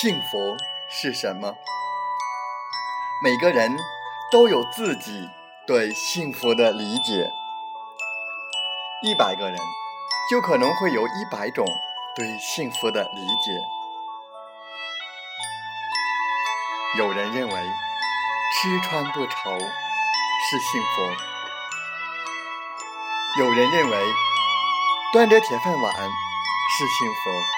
[0.00, 0.56] 幸福
[0.88, 1.56] 是什么？
[3.20, 3.76] 每个人
[4.30, 5.28] 都有自己
[5.66, 7.28] 对幸福的理解。
[9.02, 9.58] 一百个人，
[10.30, 11.66] 就可能会有一百种
[12.14, 13.50] 对幸福的理解。
[16.96, 17.54] 有人认为
[18.54, 21.02] 吃穿不愁是幸福，
[23.40, 23.98] 有人认为
[25.12, 27.57] 端着铁饭碗是幸福。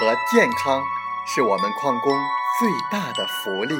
[0.00, 0.82] 和健康
[1.26, 2.18] 是我们矿工
[2.58, 3.74] 最大的福利，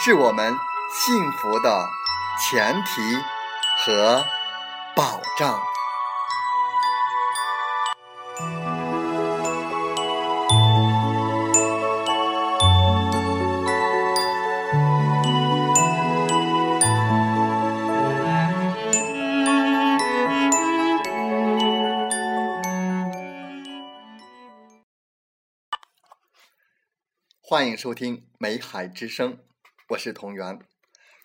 [0.00, 0.52] 是我们
[0.92, 1.86] 幸福的
[2.40, 3.16] 前提
[3.86, 4.24] 和
[4.96, 5.60] 保障。
[27.52, 29.34] 欢迎收听《美海之声》，
[29.90, 30.58] 我是同源，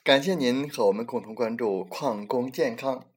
[0.04, 3.10] 感谢您和我们共同关注矿工健康。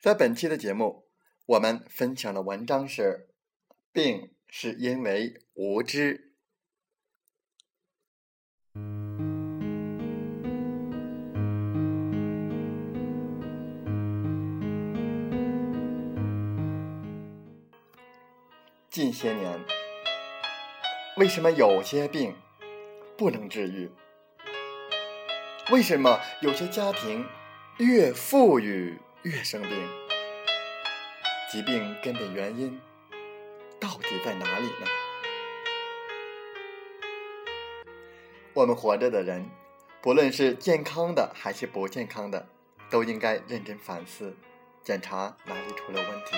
[0.00, 1.04] 在本期的节目，
[1.46, 3.28] 我们分享的文章是：
[3.92, 6.32] 病是因为无知。
[18.90, 19.79] 近些年。
[21.16, 22.36] 为什么有些病
[23.18, 23.90] 不能治愈？
[25.70, 27.26] 为什么有些家庭
[27.78, 29.70] 越富裕越生病？
[31.50, 32.80] 疾病根本原因
[33.80, 34.86] 到底在哪里呢？
[38.54, 39.50] 我们活着的人，
[40.00, 42.46] 不论是健康的还是不健康的，
[42.88, 44.36] 都应该认真反思，
[44.84, 46.36] 检查哪里出了问题。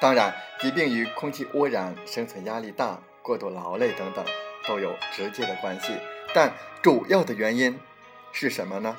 [0.00, 3.00] 当然，疾病与空气污染、生存压力大。
[3.28, 4.24] 过度劳累等等
[4.66, 5.92] 都有直接的关系，
[6.32, 6.50] 但
[6.80, 7.78] 主要的原因
[8.32, 8.96] 是什么呢？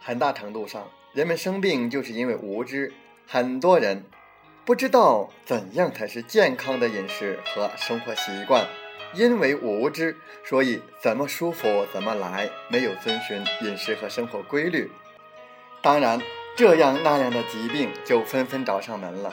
[0.00, 2.92] 很大程度上，人们生病就是因为无知。
[3.26, 4.04] 很多人
[4.64, 8.68] 不知道怎样才是健康的饮食和生活习惯，
[9.14, 14.88] 因为无知，所以怎么舒服怎么来，没有遵循饮食和生活规律。
[15.80, 16.20] 当然，
[16.56, 19.32] 这样那样的疾病就纷纷找上门了。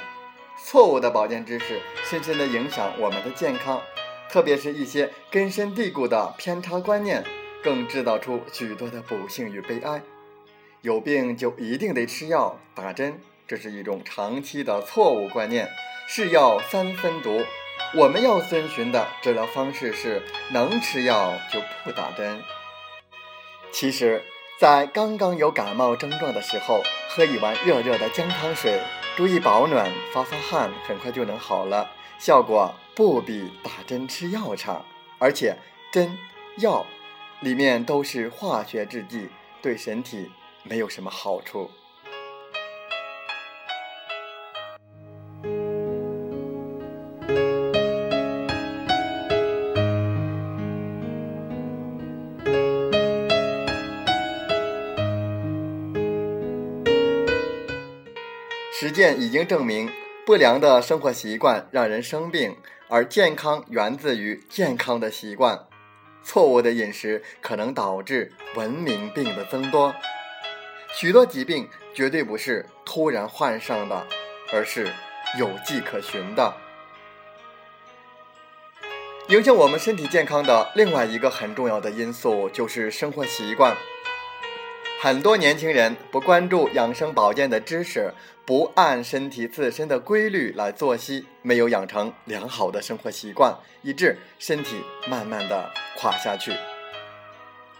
[0.63, 3.81] 错误的保健知识深深地影响我们的健康，
[4.29, 7.23] 特别是一些根深蒂固的偏差观念，
[7.63, 10.01] 更制造出许多的不幸与悲哀。
[10.81, 15.67] 有病就一定得吃药打针，这是一种长期的错误观念。
[16.07, 17.44] 是药三分毒，
[17.95, 22.39] 我们要遵循的治疗方式是：能吃药就不打针。
[23.72, 24.23] 其实。
[24.58, 28.80] 在刚刚有感冒症状的时候，喝一碗热热的姜汤水，
[29.18, 34.82] 注意保暖，发发汗，很快就能好了，效果不比打针吃药差。
[35.20, 35.58] 而且
[35.92, 36.18] 针
[36.60, 36.86] 药
[37.42, 39.28] 里面都是化学制剂，
[39.62, 40.32] 对身体
[40.64, 41.70] 没有什么好处。
[58.77, 59.89] 实践已经证明，
[60.25, 62.57] 不良的生活习惯让人生病，
[62.89, 65.66] 而健康源自于健康的习惯。
[66.25, 69.95] 错误的饮食可能导致文明病的增多。
[70.94, 74.06] 许多疾病绝对不是突然患上的，
[74.51, 74.92] 而是
[75.39, 76.54] 有迹可循的。
[79.30, 83.74] 影响我们身体健康的另外一个很重要的因素就是生活习惯。
[85.06, 88.12] 很多年轻人不关注养生保健的知识，
[88.44, 96.54] 不按身体自身的规律来作息，没有养成良好的生活习惯，以致身体慢慢的垮下去。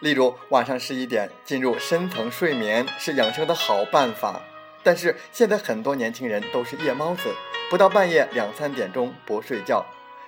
[0.02, 4.40] 例如，晚上十一点进入深层睡眠是养生的好办法，
[4.84, 7.34] 但是现在很多年轻人都是夜猫子，
[7.72, 9.84] 不到半夜两三点钟不睡觉。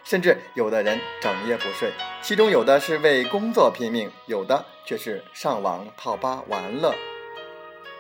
[0.10, 6.96] 甚至有的人整夜不睡，其中有的是为工作拼命，有的却是上网泡吧玩乐。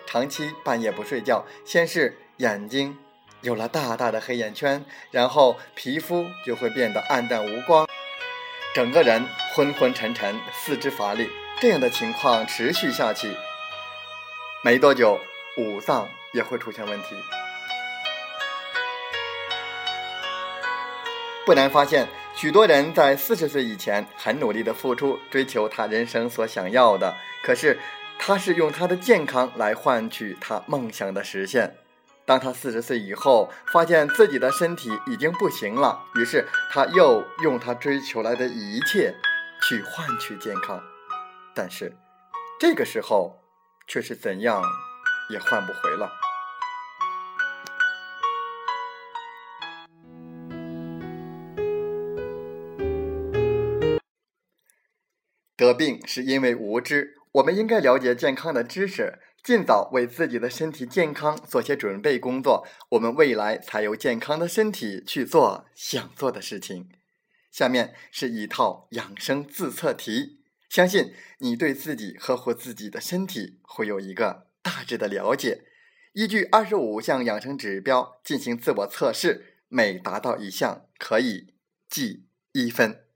[0.05, 2.97] 长期半夜不睡觉，先是眼睛
[3.41, 7.85] 有了大大的黑眼圈，然后皮肤就会变得暗淡无光，
[8.73, 11.29] 整个人昏昏沉沉，四肢乏力。
[11.59, 13.35] 这样的情况持续下去，
[14.63, 15.19] 没多久
[15.57, 17.15] 五脏也会出现问题。
[21.47, 22.05] 不难发现，
[22.35, 27.79] 许多人在四十岁以前很努力的付出，追求他人生所想要的，可是
[28.19, 31.77] 他是用他的健康来换取他梦想的实现。
[32.25, 39.15] 当他四十岁以后，发现自己的身体已经不行了，于是他又用他追求来的一切
[39.69, 40.83] 去换取健康。
[41.55, 41.95] 但是，
[42.59, 43.39] 这个时候
[43.87, 44.61] 却是怎样
[45.29, 46.11] 也换不回了。
[55.57, 66.89] 得病是因为无知，我们应该了解健康的知识，尽早为自己的身体健康做些准备工作，我们未来才有健康的身体去做想做的事情。
[67.51, 70.41] 下面是一套养生自测题。
[70.69, 75.63] 相信你对自己呵护自己的身体会有一个大致的了解。
[76.13, 81.53] 依据二十五项养生指标进行自我测试，每达到一项可以
[81.89, 83.06] 记一分。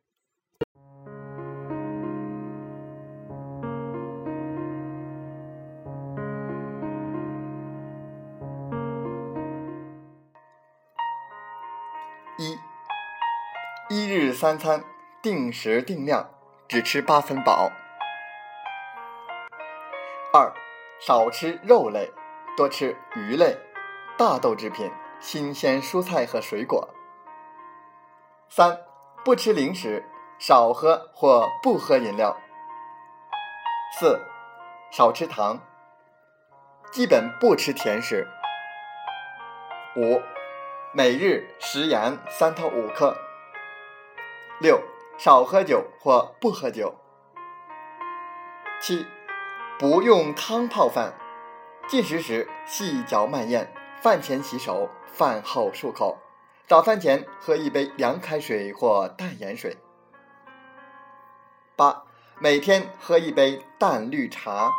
[14.41, 14.83] 三餐
[15.21, 16.31] 定时定量。
[16.67, 17.71] 只吃八分饱。
[20.33, 20.51] 二，
[20.99, 22.11] 少吃肉类，
[22.57, 23.55] 多吃鱼类、
[24.17, 26.89] 大豆制品、新鲜蔬菜和水果。
[28.49, 28.79] 三，
[29.23, 30.03] 不吃零食，
[30.39, 32.35] 少喝或不喝饮料。
[33.99, 34.19] 四，
[34.89, 35.59] 少吃糖，
[36.91, 38.27] 基本不吃甜食。
[39.95, 40.19] 五，
[40.93, 43.15] 每日食盐三到五克。
[44.62, 44.81] 六。
[45.18, 46.96] 少喝酒或不喝酒。
[48.81, 49.06] 七，
[49.78, 51.13] 不用汤泡饭，
[51.88, 53.72] 进食时细嚼慢咽，
[54.02, 56.18] 饭前洗手，饭后漱口，
[56.66, 59.78] 早饭前喝一杯凉开水或淡盐水。
[61.75, 62.02] 八，
[62.40, 64.72] 每天喝一杯淡绿茶。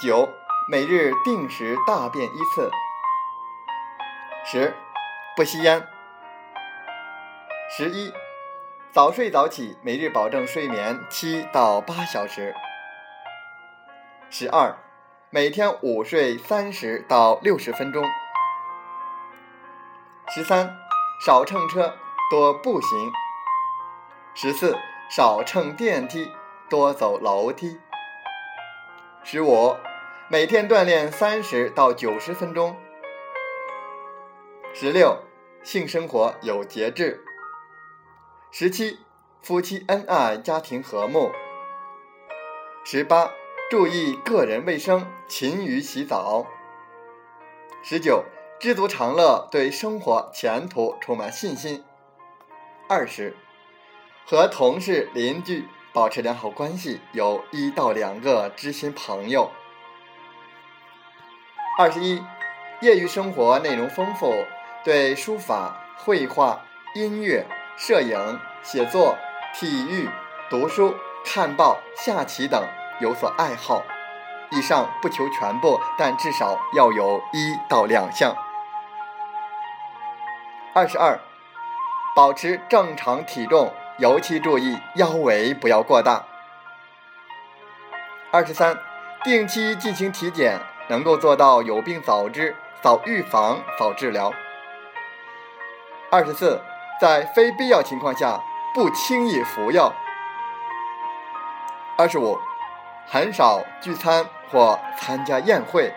[0.00, 0.28] 九，
[0.70, 2.70] 每日定时大便一次。
[4.44, 4.76] 十，
[5.34, 5.88] 不吸烟。
[7.76, 8.12] 十一。
[8.92, 12.54] 早睡早起，每日保证睡眠七到八小时。
[14.30, 14.76] 十二，
[15.28, 18.04] 每天午睡三十到六十分钟。
[20.28, 20.72] 十三，
[21.26, 21.96] 少乘车，
[22.30, 23.12] 多步行。
[24.36, 24.78] 十四，
[25.10, 26.30] 少乘电梯，
[26.70, 27.80] 多走楼梯。
[29.24, 29.76] 十五，
[30.28, 32.76] 每天锻炼三十到九十分钟。
[34.72, 35.24] 十六，
[35.64, 37.24] 性生活有节制。
[38.56, 39.00] 十七，
[39.42, 41.32] 夫妻恩爱，家庭和睦。
[42.84, 43.32] 十八，
[43.68, 46.46] 注意个人卫生，勤于洗澡。
[47.82, 48.22] 十九，
[48.60, 51.82] 知足常乐，对生活前途充满信心。
[52.88, 53.36] 二十，
[54.24, 59.50] 和同事、邻居保持良好关系，有一到两个知心朋友。
[61.76, 62.22] 二十一，
[62.80, 64.32] 业余生活内容丰富，
[64.84, 66.64] 对书法、绘画、
[66.94, 67.44] 音乐。
[67.76, 69.18] 摄影、写作、
[69.52, 70.08] 体育、
[70.48, 72.62] 读书、看报、下棋等
[73.00, 73.82] 有所爱好，
[74.52, 78.36] 以上不求全部，但至少要有一到两项。
[80.72, 81.18] 二十二，
[82.14, 86.24] 保持正常体重，尤其注意腰围不要过大。
[88.30, 88.78] 二十三，
[89.24, 94.32] 定期进行体检，能够做到有病早知、早预防、早治疗。
[96.10, 96.60] 二十四。
[97.00, 98.40] 在非必要情况下，
[98.72, 99.92] 不轻易服药。
[101.96, 102.38] 二十五，
[103.06, 105.92] 很少聚餐或参加宴会。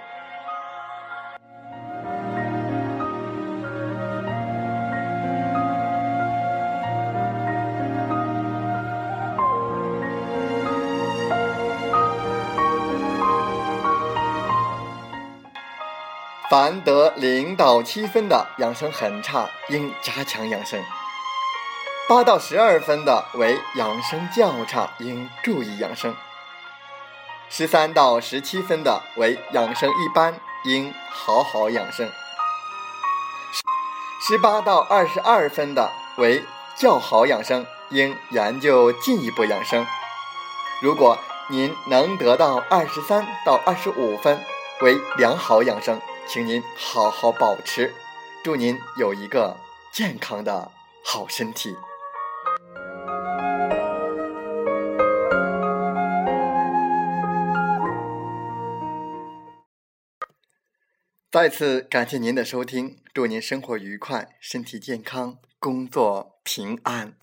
[16.50, 20.80] 凡得零到七分的养生很差，应加强养生；
[22.08, 26.14] 八到十二分的为养生较差，应注意养生；
[27.50, 32.08] 十三到十七分的为养生一般，应好好养生；
[34.22, 36.46] 十八到二十二分的为
[36.78, 39.86] 较好养生，应研究进一步养生。
[40.82, 41.18] 如果
[41.50, 44.42] 您能得到二十三到二十五分
[44.80, 47.94] 为良好养生，请您好好保持。
[48.44, 49.58] 祝您有一个
[49.92, 50.72] 健康的
[51.04, 51.76] 好身体。
[61.30, 67.16] 再次感谢您的收听，祝您生活愉快，身体健康，工作平安。